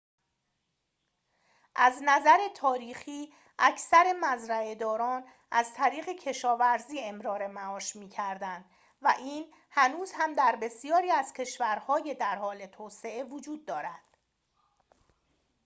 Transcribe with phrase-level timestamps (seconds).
[1.75, 8.65] از نظر تاریخی اکثر مزرعه‌داران از طریق کشاورزی امرار معاش می‌کردند
[9.01, 14.17] و این هنوز هم در بسیاری از کشورهای در حال توسعه وجود دارد